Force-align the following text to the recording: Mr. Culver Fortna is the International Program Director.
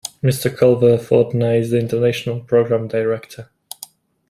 Mr. 0.23 0.49
Culver 0.57 0.97
Fortna 0.97 1.55
is 1.59 1.69
the 1.69 1.77
International 1.77 2.39
Program 2.39 2.87
Director. 2.87 3.51